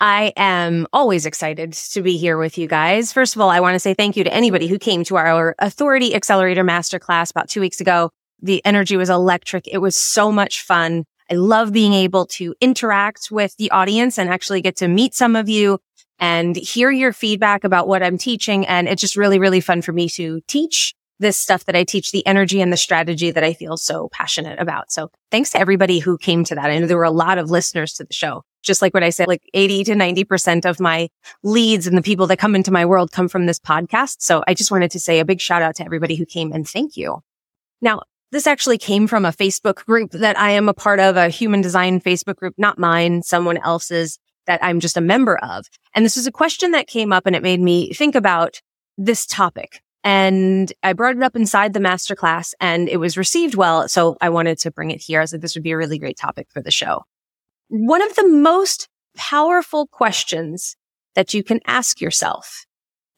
[0.00, 3.12] I am always excited to be here with you guys.
[3.12, 5.54] First of all, I want to say thank you to anybody who came to our
[5.58, 8.10] Authority Accelerator Masterclass about two weeks ago.
[8.42, 9.66] The energy was electric.
[9.66, 11.04] It was so much fun.
[11.30, 15.34] I love being able to interact with the audience and actually get to meet some
[15.34, 15.78] of you
[16.18, 18.66] and hear your feedback about what I'm teaching.
[18.66, 22.12] And it's just really, really fun for me to teach this stuff that I teach,
[22.12, 24.92] the energy and the strategy that I feel so passionate about.
[24.92, 26.70] So thanks to everybody who came to that.
[26.70, 29.10] I know there were a lot of listeners to the show just like what I
[29.10, 31.08] said, like 80 to 90% of my
[31.42, 34.16] leads and the people that come into my world come from this podcast.
[34.20, 36.68] So I just wanted to say a big shout out to everybody who came and
[36.68, 37.20] thank you.
[37.80, 41.28] Now, this actually came from a Facebook group that I am a part of, a
[41.28, 45.66] human design Facebook group, not mine, someone else's that I'm just a member of.
[45.94, 48.60] And this was a question that came up and it made me think about
[48.96, 49.80] this topic.
[50.04, 53.88] And I brought it up inside the masterclass and it was received well.
[53.88, 55.20] So I wanted to bring it here.
[55.20, 57.02] I like, this would be a really great topic for the show.
[57.68, 60.76] One of the most powerful questions
[61.14, 62.64] that you can ask yourself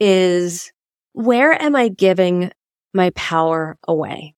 [0.00, 0.72] is,
[1.12, 2.52] where am I giving
[2.94, 4.34] my power away?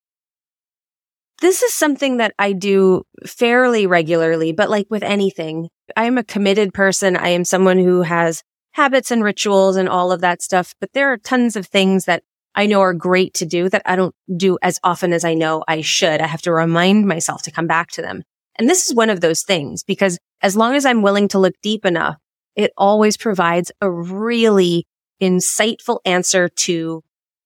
[1.40, 6.24] This is something that I do fairly regularly, but like with anything, I am a
[6.24, 7.16] committed person.
[7.16, 11.12] I am someone who has habits and rituals and all of that stuff, but there
[11.12, 12.22] are tons of things that
[12.54, 15.62] I know are great to do that I don't do as often as I know
[15.68, 16.20] I should.
[16.20, 18.22] I have to remind myself to come back to them.
[18.60, 21.54] And this is one of those things because as long as I'm willing to look
[21.62, 22.16] deep enough,
[22.54, 24.86] it always provides a really
[25.18, 27.02] insightful answer to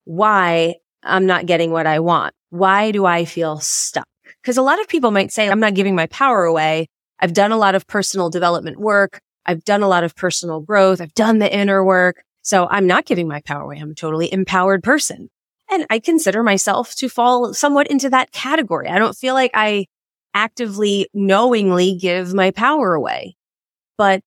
[0.06, 0.74] why
[1.04, 2.34] I'm not getting what I want.
[2.50, 4.08] Why do I feel stuck?
[4.42, 6.88] Because a lot of people might say, I'm not giving my power away.
[7.20, 9.20] I've done a lot of personal development work.
[9.47, 11.00] I've done a lot of personal growth.
[11.00, 12.24] I've done the inner work.
[12.42, 13.78] So I'm not giving my power away.
[13.78, 15.30] I'm a totally empowered person.
[15.70, 18.88] And I consider myself to fall somewhat into that category.
[18.88, 19.86] I don't feel like I
[20.34, 23.37] actively, knowingly give my power away.
[23.97, 24.21] But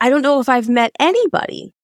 [0.00, 1.74] I don't know if I've met anybody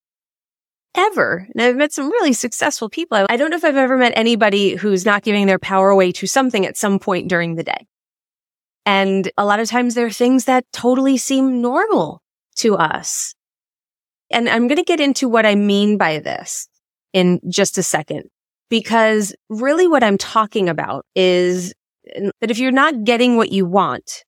[0.94, 1.46] ever.
[1.52, 3.26] And I've met some really successful people.
[3.28, 6.26] I don't know if I've ever met anybody who's not giving their power away to
[6.26, 7.86] something at some point during the day.
[8.86, 12.22] And a lot of times there are things that totally seem normal
[12.56, 13.34] to us.
[14.30, 16.68] And I'm going to get into what I mean by this
[17.12, 18.30] in just a second,
[18.70, 21.74] because really what I'm talking about is
[22.40, 24.24] that if you're not getting what you want,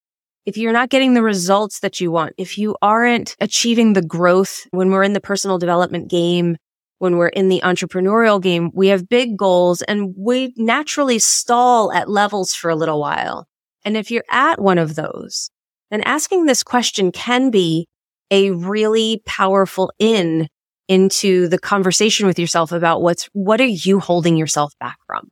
[0.47, 4.67] if you're not getting the results that you want, if you aren't achieving the growth
[4.71, 6.57] when we're in the personal development game,
[6.99, 12.09] when we're in the entrepreneurial game, we have big goals and we naturally stall at
[12.09, 13.47] levels for a little while.
[13.85, 15.51] And if you're at one of those,
[15.91, 17.87] then asking this question can be
[18.31, 20.49] a really powerful in
[20.89, 25.31] into the conversation with yourself about what's, what are you holding yourself back from?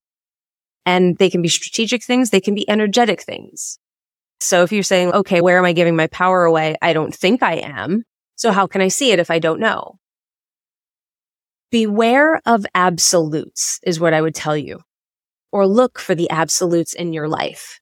[0.86, 2.30] And they can be strategic things.
[2.30, 3.78] They can be energetic things.
[4.40, 6.76] So if you're saying, okay, where am I giving my power away?
[6.80, 8.04] I don't think I am.
[8.36, 9.98] So how can I see it if I don't know?
[11.70, 14.80] Beware of absolutes is what I would tell you.
[15.52, 17.80] Or look for the absolutes in your life.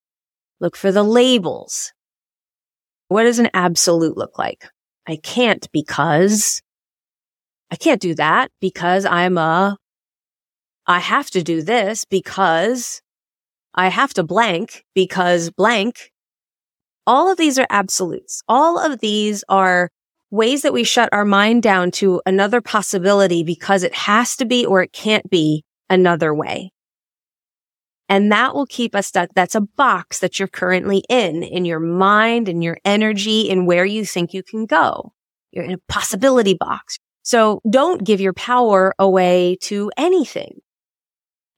[0.61, 1.93] Look for the labels.
[3.09, 4.67] What does an absolute look like?
[5.07, 6.63] I can't because
[7.71, 9.77] I can't do that because I'm a
[10.87, 13.01] I have to do this because
[13.75, 16.13] I have to blank because blank.
[17.07, 18.43] All of these are absolutes.
[18.49, 19.91] All of these are
[20.31, 24.65] ways that we shut our mind down to another possibility because it has to be
[24.65, 26.71] or it can't be another way.
[28.09, 29.31] And that will keep us stuck.
[29.35, 33.85] That's a box that you're currently in, in your mind and your energy and where
[33.85, 35.13] you think you can go.
[35.53, 36.99] You're in a possibility box.
[37.23, 40.61] So don't give your power away to anything.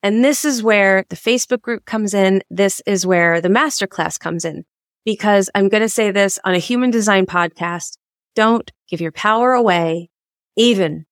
[0.03, 2.43] And this is where the Facebook group comes in.
[2.51, 4.65] This is where the masterclass comes in
[5.05, 7.97] because I'm going to say this on a human design podcast.
[8.35, 10.11] Don't give your power away
[10.57, 11.07] even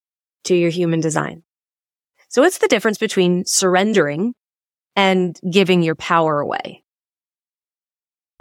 [0.45, 1.43] to your human design.
[2.29, 4.33] So what's the difference between surrendering
[4.95, 6.83] and giving your power away?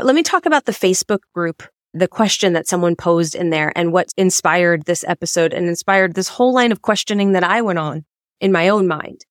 [0.00, 1.62] Let me talk about the Facebook group,
[1.92, 6.28] the question that someone posed in there and what inspired this episode and inspired this
[6.28, 8.04] whole line of questioning that I went on
[8.40, 9.24] in my own mind.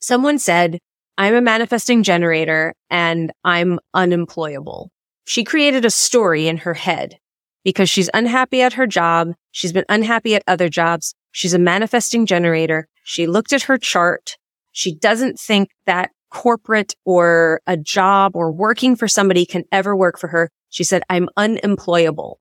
[0.00, 0.78] Someone said,
[1.16, 4.90] I'm a manifesting generator and I'm unemployable.
[5.26, 7.18] She created a story in her head
[7.64, 9.32] because she's unhappy at her job.
[9.50, 11.14] She's been unhappy at other jobs.
[11.32, 12.88] She's a manifesting generator.
[13.02, 14.36] She looked at her chart.
[14.72, 20.18] She doesn't think that corporate or a job or working for somebody can ever work
[20.18, 20.50] for her.
[20.68, 22.40] She said, I'm unemployable.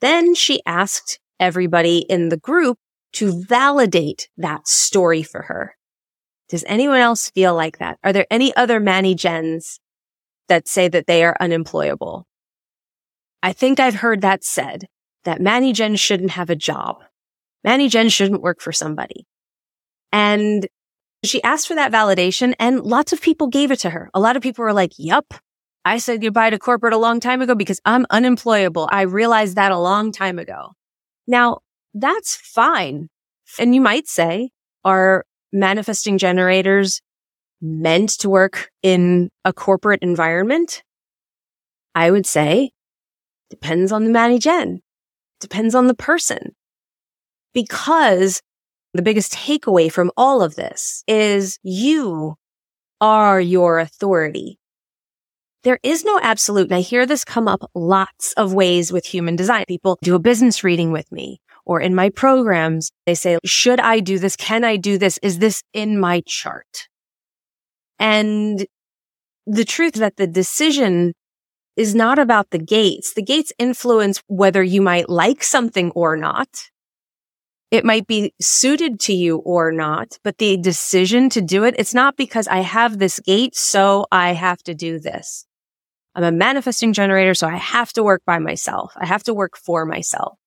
[0.00, 2.78] Then she asked everybody in the group
[3.14, 5.77] to validate that story for her.
[6.48, 7.98] Does anyone else feel like that?
[8.02, 9.80] Are there any other Manny Gens
[10.48, 12.26] that say that they are unemployable?
[13.42, 14.88] I think I've heard that said
[15.24, 16.96] that Manny Gen shouldn't have a job.
[17.64, 19.26] Manny Gen shouldn't work for somebody.
[20.10, 20.66] And
[21.24, 24.10] she asked for that validation and lots of people gave it to her.
[24.14, 25.34] A lot of people were like, yup,
[25.84, 28.88] I said goodbye to corporate a long time ago because I'm unemployable.
[28.90, 30.72] I realized that a long time ago.
[31.26, 31.58] Now
[31.94, 33.08] that's fine.
[33.58, 34.50] And you might say,
[34.84, 37.00] are manifesting generators
[37.60, 40.82] meant to work in a corporate environment?
[41.94, 42.70] I would say
[43.50, 44.80] depends on the Manny Gen,
[45.40, 46.54] depends on the person.
[47.54, 48.40] Because
[48.94, 52.36] the biggest takeaway from all of this is you
[53.00, 54.58] are your authority.
[55.64, 56.68] There is no absolute.
[56.68, 59.64] And I hear this come up lots of ways with human design.
[59.66, 62.90] People do a business reading with me or in my programs.
[63.06, 64.34] They say, should I do this?
[64.34, 65.18] Can I do this?
[65.22, 66.88] Is this in my chart?
[68.00, 68.66] And
[69.46, 71.12] the truth that the decision
[71.76, 73.14] is not about the gates.
[73.14, 76.48] The gates influence whether you might like something or not.
[77.70, 81.92] It might be suited to you or not, but the decision to do it, it's
[81.92, 85.46] not because I have this gate, so I have to do this.
[86.14, 88.94] I'm a manifesting generator, so I have to work by myself.
[88.96, 90.37] I have to work for myself.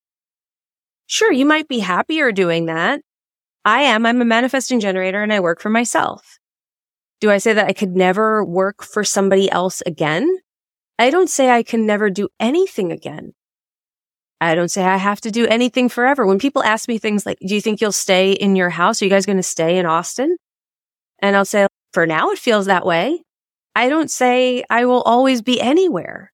[1.11, 3.01] Sure, you might be happier doing that.
[3.65, 4.05] I am.
[4.05, 6.39] I'm a manifesting generator and I work for myself.
[7.19, 10.37] Do I say that I could never work for somebody else again?
[10.97, 13.33] I don't say I can never do anything again.
[14.39, 16.25] I don't say I have to do anything forever.
[16.25, 19.01] When people ask me things like, do you think you'll stay in your house?
[19.01, 20.37] Are you guys going to stay in Austin?
[21.19, 23.21] And I'll say, for now, it feels that way.
[23.75, 26.31] I don't say I will always be anywhere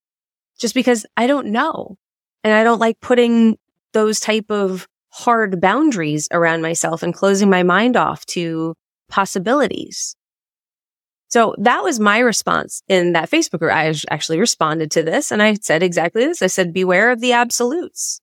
[0.60, 1.98] just because I don't know.
[2.44, 3.58] And I don't like putting
[3.98, 8.76] those type of hard boundaries around myself and closing my mind off to
[9.10, 10.16] possibilities.
[11.30, 13.74] So that was my response in that Facebook group.
[13.74, 16.44] I actually responded to this and I said exactly this.
[16.44, 18.22] I said, beware of the absolutes.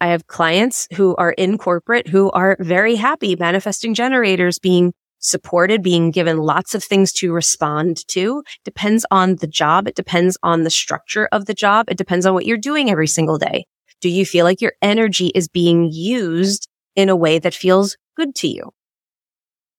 [0.00, 5.82] I have clients who are in corporate who are very happy manifesting generators being supported,
[5.82, 8.42] being given lots of things to respond to.
[8.64, 9.86] Depends on the job.
[9.86, 11.90] It depends on the structure of the job.
[11.90, 13.66] It depends on what you're doing every single day.
[14.00, 18.34] Do you feel like your energy is being used in a way that feels good
[18.36, 18.72] to you?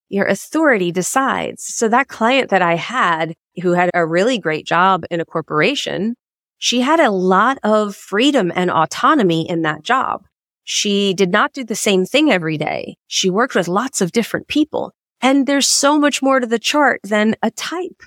[0.09, 1.63] your authority decides.
[1.63, 6.15] So that client that I had who had a really great job in a corporation,
[6.57, 10.25] she had a lot of freedom and autonomy in that job.
[10.63, 12.95] She did not do the same thing every day.
[13.07, 14.93] She worked with lots of different people.
[15.21, 18.01] And there's so much more to the chart than a type.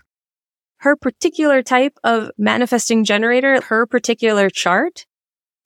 [0.78, 5.06] Her particular type of manifesting generator, her particular chart,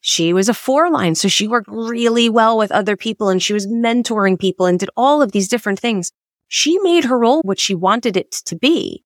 [0.03, 1.15] she was a four line.
[1.15, 4.91] So she worked really well with other people and she was mentoring people and did
[4.97, 6.13] all of these different things
[6.55, 9.03] she made her role what she wanted it to be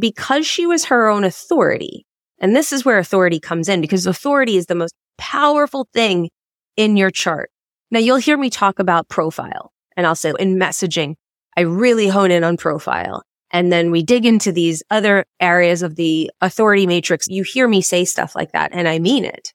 [0.00, 2.06] because she was her own authority.
[2.38, 6.30] And this is where authority comes in because authority is the most powerful thing
[6.74, 7.50] in your chart.
[7.90, 11.16] Now you'll hear me talk about profile and I'll say in messaging,
[11.58, 13.22] I really hone in on profile.
[13.50, 17.28] And then we dig into these other areas of the authority matrix.
[17.28, 19.52] You hear me say stuff like that and I mean it.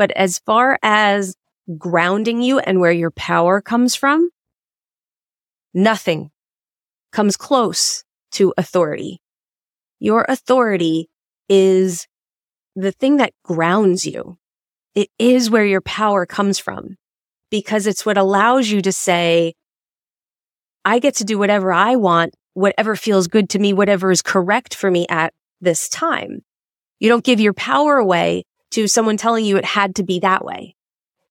[0.00, 1.36] But as far as
[1.76, 4.30] grounding you and where your power comes from,
[5.72, 6.30] Nothing
[7.12, 8.02] comes close
[8.32, 9.20] to authority.
[10.00, 11.08] Your authority
[11.48, 12.08] is
[12.74, 14.38] the thing that grounds you.
[14.94, 16.96] It is where your power comes from
[17.50, 19.54] because it's what allows you to say,
[20.84, 24.74] I get to do whatever I want, whatever feels good to me, whatever is correct
[24.74, 26.42] for me at this time.
[26.98, 30.44] You don't give your power away to someone telling you it had to be that
[30.44, 30.76] way.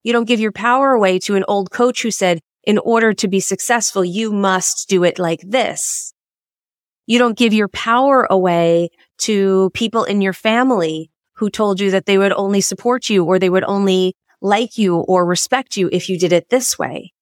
[0.03, 3.27] You don't give your power away to an old coach who said, in order to
[3.27, 6.13] be successful, you must do it like this.
[7.07, 12.05] You don't give your power away to people in your family who told you that
[12.05, 16.09] they would only support you or they would only like you or respect you if
[16.09, 17.13] you did it this way.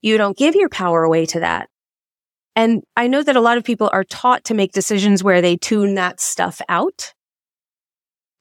[0.00, 1.68] You don't give your power away to that.
[2.56, 5.56] And I know that a lot of people are taught to make decisions where they
[5.56, 7.14] tune that stuff out.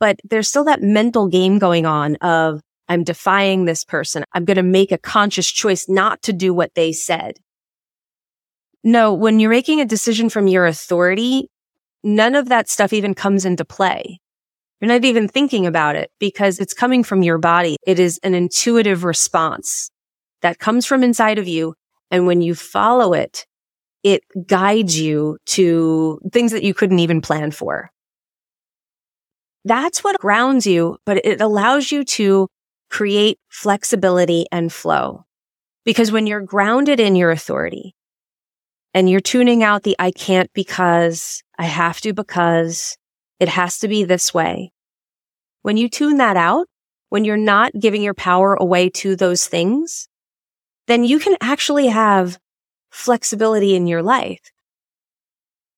[0.01, 4.25] But there's still that mental game going on of I'm defying this person.
[4.33, 7.37] I'm going to make a conscious choice not to do what they said.
[8.83, 11.49] No, when you're making a decision from your authority,
[12.03, 14.19] none of that stuff even comes into play
[14.81, 17.77] You're not even thinking about it because it's coming from your body.
[17.85, 19.91] It is an intuitive response
[20.41, 21.75] that comes from inside of you.
[22.09, 23.45] And when you follow it,
[24.03, 27.91] it guides you to things that you couldn't even plan for.
[29.63, 32.47] That's what grounds you, but it allows you to
[32.89, 35.25] create flexibility and flow.
[35.85, 37.95] Because when you're grounded in your authority
[38.93, 42.97] and you're tuning out the I can't because, I have to because,
[43.39, 44.71] it has to be this way.
[45.61, 46.67] When you tune that out,
[47.09, 50.07] when you're not giving your power away to those things,
[50.87, 52.37] then you can actually have
[52.89, 54.39] flexibility in your life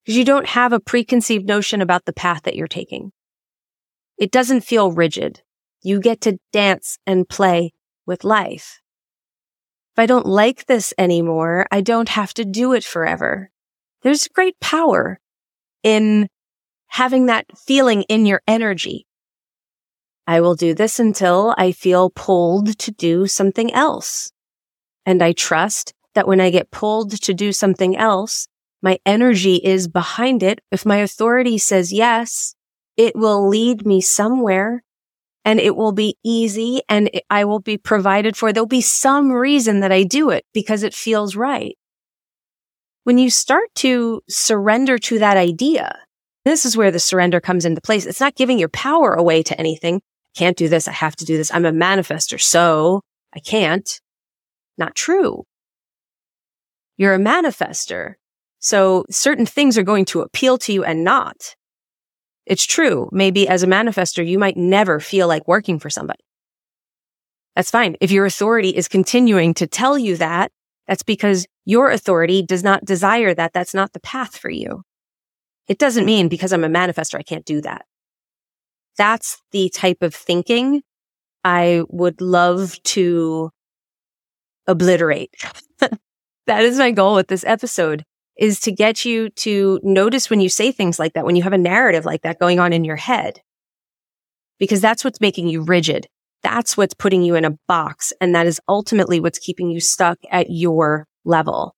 [0.03, 3.11] because you don't have a preconceived notion about the path that you're taking.
[4.23, 5.41] It doesn't feel rigid.
[5.81, 7.73] You get to dance and play
[8.05, 8.79] with life.
[9.93, 13.51] If I don't like this anymore, I don't have to do it forever.
[14.01, 15.19] There's great power
[15.83, 16.29] in
[16.87, 19.07] having that feeling in your energy.
[20.25, 24.31] I will do this until I feel pulled to do something else.
[25.05, 28.47] And I trust that when I get pulled to do something else,
[28.81, 30.61] my energy is behind it.
[30.71, 32.55] If my authority says yes,
[32.97, 34.83] it will lead me somewhere
[35.45, 38.53] and it will be easy and I will be provided for.
[38.53, 41.77] There'll be some reason that I do it because it feels right.
[43.03, 45.97] When you start to surrender to that idea,
[46.45, 48.05] this is where the surrender comes into place.
[48.05, 50.01] It's not giving your power away to anything.
[50.35, 50.87] Can't do this.
[50.87, 51.53] I have to do this.
[51.53, 52.39] I'm a manifester.
[52.39, 53.01] So
[53.35, 53.89] I can't.
[54.77, 55.43] Not true.
[56.97, 58.13] You're a manifester.
[58.59, 61.55] So certain things are going to appeal to you and not.
[62.45, 63.09] It's true.
[63.11, 66.23] Maybe as a manifester, you might never feel like working for somebody.
[67.55, 67.95] That's fine.
[68.01, 70.51] If your authority is continuing to tell you that,
[70.87, 73.53] that's because your authority does not desire that.
[73.53, 74.83] That's not the path for you.
[75.67, 77.85] It doesn't mean because I'm a manifester, I can't do that.
[78.97, 80.81] That's the type of thinking
[81.43, 83.51] I would love to
[84.67, 85.33] obliterate.
[85.79, 88.03] that is my goal with this episode
[88.37, 91.53] is to get you to notice when you say things like that, when you have
[91.53, 93.41] a narrative like that going on in your head,
[94.59, 96.07] because that's what's making you rigid.
[96.41, 98.11] That's what's putting you in a box.
[98.19, 101.75] And that is ultimately what's keeping you stuck at your level.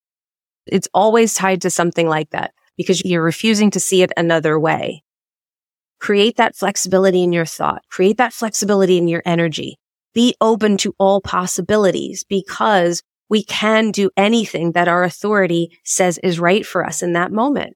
[0.66, 5.04] It's always tied to something like that because you're refusing to see it another way.
[6.00, 7.84] Create that flexibility in your thought.
[7.90, 9.78] Create that flexibility in your energy.
[10.14, 16.40] Be open to all possibilities because we can do anything that our authority says is
[16.40, 17.76] right for us in that moment.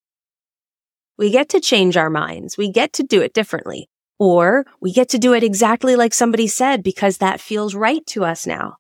[1.18, 2.58] We get to change our minds.
[2.58, 3.89] We get to do it differently.
[4.20, 8.25] Or we get to do it exactly like somebody said because that feels right to
[8.25, 8.75] us now.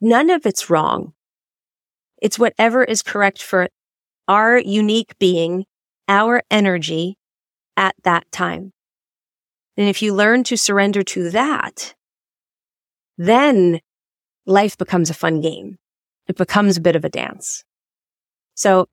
[0.00, 1.12] None of it's wrong.
[2.20, 3.68] It's whatever is correct for
[4.26, 5.66] our unique being,
[6.08, 7.16] our energy
[7.76, 8.72] at that time.
[9.76, 11.94] And if you learn to surrender to that,
[13.16, 13.80] then
[14.48, 15.78] life becomes a fun game.
[16.26, 17.64] It becomes a bit of a dance.
[18.54, 18.88] So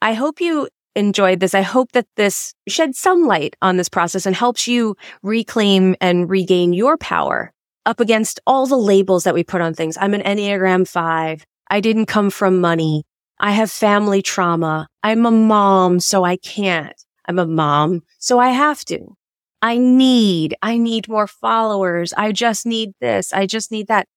[0.00, 1.54] I hope you enjoyed this.
[1.54, 6.28] I hope that this sheds some light on this process and helps you reclaim and
[6.28, 7.52] regain your power
[7.86, 9.96] up against all the labels that we put on things.
[10.00, 11.44] I'm an Enneagram five.
[11.68, 13.04] I didn't come from money.
[13.38, 14.86] I have family trauma.
[15.02, 16.94] I'm a mom, so I can't.
[17.26, 19.16] I'm a mom, so I have to.
[19.62, 22.12] I need, I need more followers.
[22.14, 23.32] I just need this.
[23.32, 24.08] I just need that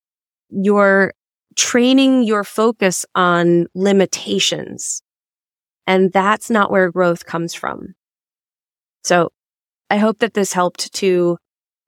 [0.53, 1.13] you're
[1.55, 5.01] training your focus on limitations.
[5.85, 7.93] And that's not where growth comes from.
[9.03, 9.31] So
[9.89, 11.37] I hope that this helped to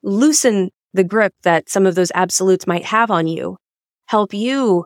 [0.03, 3.57] loosen the grip that some of those absolutes might have on you,
[4.07, 4.85] help you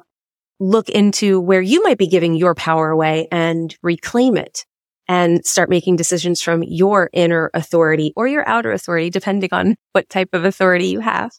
[0.59, 4.65] look into where you might be giving your power away and reclaim it
[5.07, 10.09] and start making decisions from your inner authority or your outer authority, depending on what
[10.09, 11.31] type of authority you have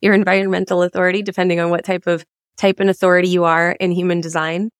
[0.00, 2.24] your environmental authority, depending on what type of
[2.56, 4.70] type and authority you are in human design.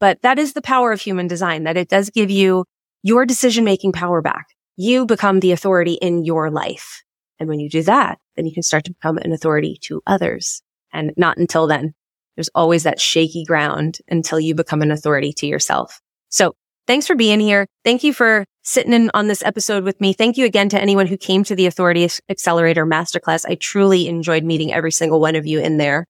[0.00, 2.64] But that is the power of human design, that it does give you
[3.02, 4.46] your decision making power back.
[4.76, 7.02] You become the authority in your life.
[7.38, 10.62] And when you do that, then you can start to become an authority to others.
[10.92, 11.94] And not until then.
[12.36, 16.00] There's always that shaky ground until you become an authority to yourself.
[16.30, 16.54] So
[16.86, 17.66] thanks for being here.
[17.84, 20.12] Thank you for sitting in on this episode with me.
[20.12, 23.44] Thank you again to anyone who came to the Authority Accelerator Masterclass.
[23.46, 26.06] I truly enjoyed meeting every single one of you in there.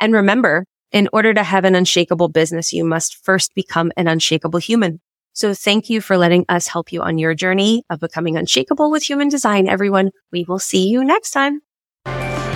[0.00, 4.58] And remember, in order to have an unshakable business, you must first become an unshakable
[4.58, 5.00] human.
[5.32, 9.02] So thank you for letting us help you on your journey of becoming unshakable with
[9.02, 10.10] human design, everyone.
[10.30, 11.60] We will see you next time.